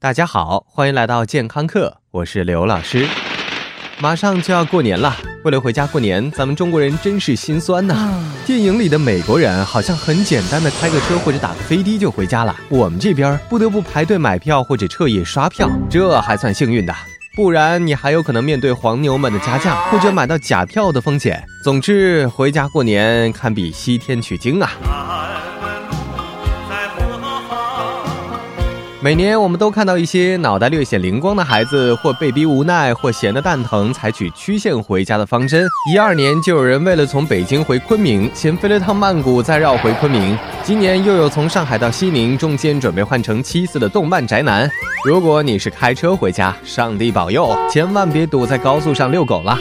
[0.00, 3.04] 大家好，欢迎来到健康课，我是刘老师。
[3.98, 8.24] 马上就要过年了，为了回家过年，咱们中国人真是心酸呐。
[8.46, 16.94] 电影里的美国人好像很简单的开个车或者打个飞的就回家了，我们这边不得不排队买票或者彻夜刷票，这还算幸运的，
[17.34, 21.44] 不然你还有可能面对黄牛们的加价或者买到假票的风险。
[21.64, 24.70] 总之，回家过年堪比西天取经啊。
[29.08, 35.66] 每年我们都看到一些脑袋略显灵光的孩子，或被逼无奈，或闲得蛋疼，采取曲线回家的方针。
[35.90, 40.36] 一二年就有人为了从北京回昆明，先飞了趟曼谷，再绕回昆明。
[40.62, 44.70] 今年又有从上海到西宁，中间准备换成七四的动漫宅男。
[45.06, 49.58] 如果你是开车回家，上帝保佑，千万别堵在高速上遛狗了。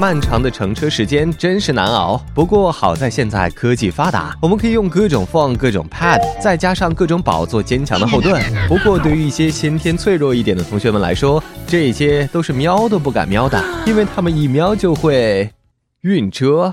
[0.00, 8.42] 漫长的乘车时间真是难熬，不过好在现在科技发达，我们可以用各种 phone、各种 pad，再加上各种宝做坚强的后盾。
[8.66, 15.52] 不过对于一些先天脆弱一点的同学们来说，这些都是瞄都不敢瞄的，因为他们一瞄就会
[16.00, 16.72] 晕车。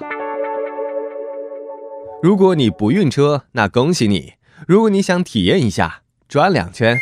[2.23, 6.97] 如果你不晕车，那恭喜你；如果你想体验一下转两圈，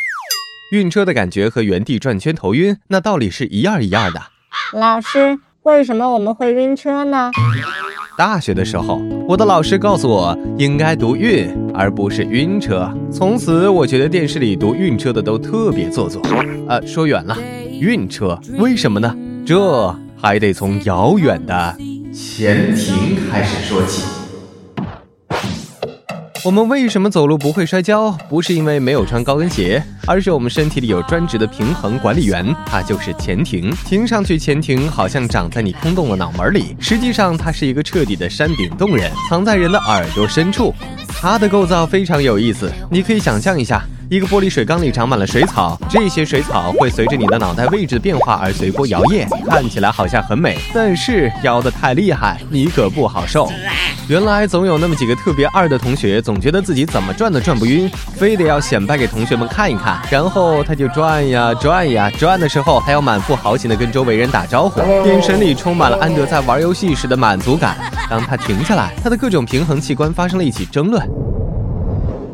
[0.72, 4.20] 晕车的感觉和原地转圈头晕，那道理是一样一样的。
[4.72, 5.38] 老师。
[5.66, 7.28] 为什么我们会晕车呢？
[8.16, 12.88] 大学的时候，我的老师告诉我应该读晕，而不是晕车。
[13.10, 16.22] 从此，我觉得电视里读晕车的都特别做作。
[16.68, 17.36] 呃，说远了，
[17.80, 19.12] 晕车为什么呢？
[19.44, 21.76] 这还得从遥远的
[22.12, 24.15] 前庭开始说起。
[26.46, 28.12] 我们为什么走路不会摔跤？
[28.28, 33.68] 不是因为没有穿高跟鞋，而是我们身体里有专职的平衡管理员，他就是前庭。
[33.84, 40.72] 听上去前庭好像长在你空洞的脑门里，实际上它是一个彻底的山顶洞人，藏在人的耳朵深处。
[41.08, 43.84] 它的构造非常有意思，你可以想象一下。
[44.08, 53.50] 一个玻璃水缸里长满了水草，这些水草会随着你的脑袋位置的变化而随波摇曳，看起来好像很美，但是摇得太厉害，你可不好受。
[54.08, 67.76] 原来总有那么几个特别二的同学，总觉得自己怎么转都转不晕，非得要显摆给同学们看一看，然后他就转呀转呀转的时候，还要满腹豪情地跟周围人打招呼，眼神里充满了安德在玩游戏时的满足感。
[68.08, 71.04] 当他停下来，他的各种平衡器官发生了一起争论。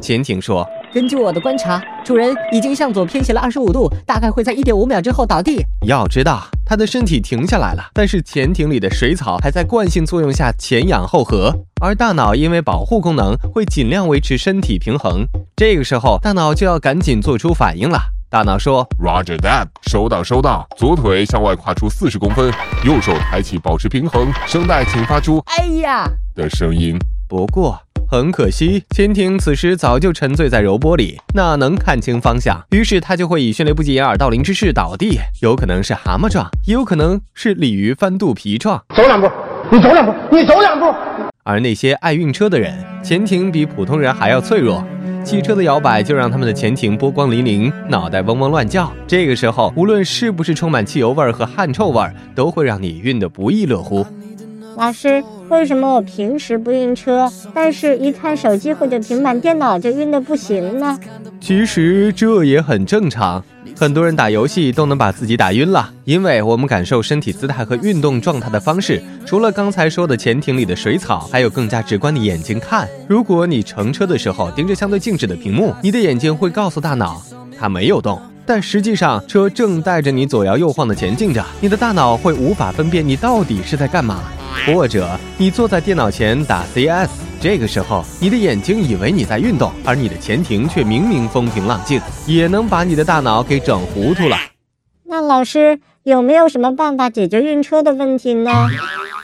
[0.03, 0.69] 潜艇说。
[0.93, 5.65] 根据我的观察，主人已经向左偏斜了二十五度，大概会在一点五秒之后倒地。
[5.87, 15.27] 要知道，他的身体停下来了，但是潜艇里的水草还在惯性作用下前仰后合，而大脑因为保护功能会尽量维持身体平衡。
[15.57, 17.99] 这个时候，大脑就要赶紧做出反应了。
[18.29, 20.67] 大脑说：“Roger that，收到收到。
[20.77, 22.53] 左腿向外跨出四十公分，
[22.85, 27.82] 右手抬起保持平衡，声带请发出‘哎呀’的声音。”不过。
[28.13, 32.63] 很可惜，潜艇此时早就沉醉在柔波里，哪能看清方向？
[32.69, 38.79] 于是它就会以迅雷不及掩耳盗铃之势倒地，有可能是蛤蟆撞，也有可能是鲤鱼翻肚皮撞。
[38.95, 39.31] 走两步，
[39.71, 40.95] 你走两步，你走两步。
[41.43, 44.85] 而那些爱晕车的人，潜艇比普通人还要脆弱，
[45.25, 48.93] 汽车的摇摆就让他们的潜艇波光粼粼，脑袋嗡嗡乱叫。
[49.07, 54.07] 这个时候，无论是不是充满汽油味儿和汗臭味儿，都会让你晕得不亦乐乎。
[54.77, 60.99] 老师，为什么我平时不晕车，但是一看手机或者平板电脑就晕得不行呢？
[61.41, 63.45] 其实这也很正常，
[63.77, 72.89] 很多人打游戏都能把自己打晕了，因为我们感受身体姿态和运动状态的方式，除了刚才说的潜艇里的水草，还有更加直观的眼睛看。
[73.09, 77.23] 如果你乘车的时候盯着相对静止的屏幕，你的眼睛会告诉大脑
[77.59, 78.21] 它没有动。
[78.45, 84.21] 但实际上，车正带着你左摇右晃的前进着，你的大脑会无法分辨你到底是在干嘛。
[84.67, 94.37] 或者你坐在电脑前打 CS，这个时候你的眼睛以为你在运动，而你的前庭却明明风平浪静，也能把你的大脑给整糊涂了。
[95.05, 98.69] 那老师有没有什么办法解决晕车的问题呢？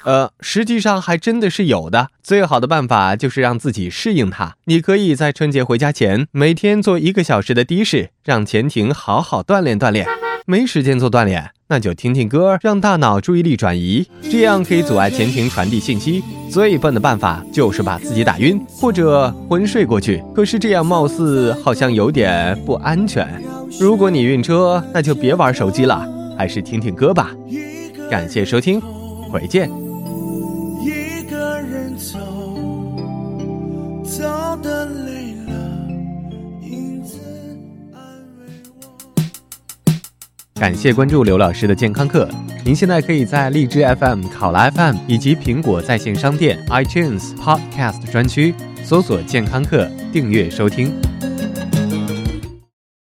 [0.04, 2.08] 呃，实际上还真的是有的。
[2.22, 4.54] 最好的办法就是让自己适应它。
[4.64, 10.06] 你可以在春节回家前每天做一个小时的的士，让前庭好好锻炼锻炼。
[10.50, 16.24] 没时间做锻炼，那就听听歌，让大脑注意力转移，这样可以阻碍前庭传递信息。
[16.50, 20.24] 最笨的办法就是把自己打晕或者昏睡过去。
[20.34, 23.28] 可是这样貌似好像有点不安全。
[23.78, 26.08] 如果你晕车，那就别玩手机了，
[26.38, 27.30] 还是听听歌吧。
[28.10, 28.80] 感谢收听，
[29.30, 29.87] 回见。
[40.58, 42.28] 感谢关注刘老师的健康课。
[42.64, 48.52] 您现在可以在荔枝 FM、考拉 FM 以及苹果在线商店 iTunes Podcast 专区
[48.82, 51.07] 搜索“健康课”，订阅收听。